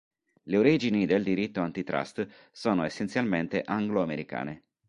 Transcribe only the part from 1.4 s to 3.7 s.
antitrust sono essenzialmente